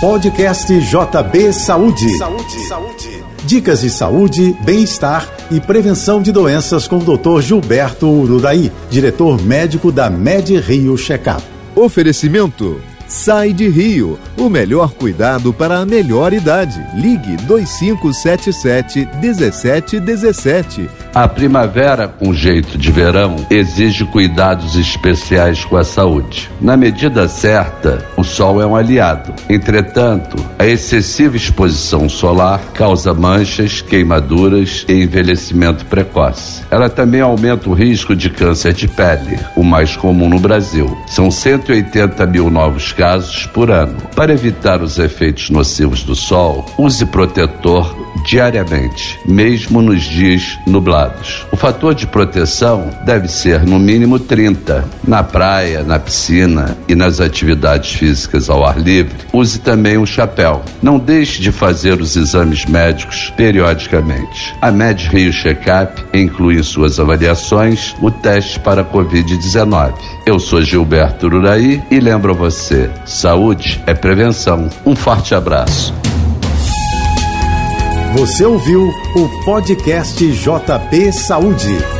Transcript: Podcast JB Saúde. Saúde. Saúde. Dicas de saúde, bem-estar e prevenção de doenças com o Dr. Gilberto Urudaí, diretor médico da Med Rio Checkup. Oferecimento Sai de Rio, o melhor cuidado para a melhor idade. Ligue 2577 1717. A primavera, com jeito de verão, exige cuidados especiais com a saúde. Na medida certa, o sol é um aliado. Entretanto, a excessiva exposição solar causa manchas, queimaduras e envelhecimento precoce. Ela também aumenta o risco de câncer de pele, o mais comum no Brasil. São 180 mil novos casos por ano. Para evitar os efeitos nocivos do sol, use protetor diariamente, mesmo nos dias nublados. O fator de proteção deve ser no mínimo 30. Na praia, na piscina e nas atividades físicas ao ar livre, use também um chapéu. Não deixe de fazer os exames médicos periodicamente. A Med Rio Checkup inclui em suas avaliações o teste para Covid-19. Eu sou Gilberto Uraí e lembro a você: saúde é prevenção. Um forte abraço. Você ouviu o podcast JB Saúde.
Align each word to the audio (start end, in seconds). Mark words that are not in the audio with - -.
Podcast 0.00 0.72
JB 0.80 1.52
Saúde. 1.52 2.16
Saúde. 2.16 2.60
Saúde. 2.66 3.24
Dicas 3.44 3.82
de 3.82 3.90
saúde, 3.90 4.56
bem-estar 4.64 5.28
e 5.50 5.60
prevenção 5.60 6.22
de 6.22 6.32
doenças 6.32 6.88
com 6.88 6.96
o 6.96 7.18
Dr. 7.18 7.42
Gilberto 7.42 8.08
Urudaí, 8.08 8.72
diretor 8.88 9.38
médico 9.42 9.92
da 9.92 10.08
Med 10.08 10.58
Rio 10.58 10.96
Checkup. 10.96 11.42
Oferecimento 11.76 12.80
Sai 13.10 13.52
de 13.52 13.68
Rio, 13.68 14.18
o 14.38 14.48
melhor 14.48 14.92
cuidado 14.92 15.52
para 15.52 15.80
a 15.80 15.84
melhor 15.84 16.32
idade. 16.32 16.80
Ligue 16.94 17.36
2577 17.38 19.06
1717. 19.20 20.88
A 21.12 21.26
primavera, 21.26 22.06
com 22.06 22.32
jeito 22.32 22.78
de 22.78 22.92
verão, 22.92 23.44
exige 23.50 24.04
cuidados 24.04 24.76
especiais 24.76 25.64
com 25.64 25.76
a 25.76 25.82
saúde. 25.82 26.48
Na 26.60 26.76
medida 26.76 27.26
certa, 27.26 28.06
o 28.16 28.22
sol 28.22 28.62
é 28.62 28.66
um 28.66 28.76
aliado. 28.76 29.34
Entretanto, 29.48 30.36
a 30.56 30.66
excessiva 30.66 31.36
exposição 31.36 32.08
solar 32.08 32.60
causa 32.74 33.12
manchas, 33.12 33.80
queimaduras 33.80 34.86
e 34.88 35.02
envelhecimento 35.02 35.84
precoce. 35.86 36.62
Ela 36.70 36.88
também 36.88 37.20
aumenta 37.20 37.68
o 37.68 37.74
risco 37.74 38.14
de 38.14 38.30
câncer 38.30 38.72
de 38.72 38.86
pele, 38.86 39.36
o 39.56 39.64
mais 39.64 39.96
comum 39.96 40.28
no 40.28 40.38
Brasil. 40.38 40.96
São 41.08 41.28
180 41.28 42.24
mil 42.26 42.48
novos 42.48 42.92
casos 42.92 43.46
por 43.46 43.68
ano. 43.68 43.96
Para 44.14 44.32
evitar 44.32 44.80
os 44.80 44.96
efeitos 44.96 45.50
nocivos 45.50 46.04
do 46.04 46.14
sol, 46.14 46.64
use 46.78 47.04
protetor 47.06 47.99
diariamente, 48.24 49.18
mesmo 49.26 49.80
nos 49.82 50.02
dias 50.02 50.58
nublados. 50.66 51.46
O 51.52 51.56
fator 51.56 51.94
de 51.94 52.06
proteção 52.06 52.90
deve 53.04 53.28
ser 53.28 53.64
no 53.64 53.78
mínimo 53.78 54.18
30. 54.18 54.84
Na 55.06 55.22
praia, 55.22 55.82
na 55.82 55.98
piscina 55.98 56.76
e 56.88 56.94
nas 56.94 57.20
atividades 57.20 57.92
físicas 57.92 58.48
ao 58.48 58.64
ar 58.64 58.78
livre, 58.78 59.16
use 59.32 59.58
também 59.58 59.98
um 59.98 60.06
chapéu. 60.06 60.62
Não 60.82 60.98
deixe 60.98 61.40
de 61.40 61.52
fazer 61.52 62.00
os 62.00 62.16
exames 62.16 62.64
médicos 62.66 63.32
periodicamente. 63.36 64.54
A 64.60 64.70
Med 64.70 65.08
Rio 65.08 65.32
Checkup 65.32 66.02
inclui 66.12 66.58
em 66.58 66.62
suas 66.62 66.98
avaliações 66.98 67.94
o 68.00 68.10
teste 68.10 68.58
para 68.60 68.84
Covid-19. 68.84 69.94
Eu 70.26 70.38
sou 70.38 70.62
Gilberto 70.62 71.26
Uraí 71.26 71.82
e 71.90 72.00
lembro 72.00 72.32
a 72.32 72.34
você: 72.34 72.90
saúde 73.04 73.80
é 73.86 73.94
prevenção. 73.94 74.68
Um 74.84 74.94
forte 74.94 75.34
abraço. 75.34 75.99
Você 78.16 78.44
ouviu 78.44 78.88
o 79.14 79.44
podcast 79.44 80.32
JB 80.32 81.12
Saúde. 81.12 81.99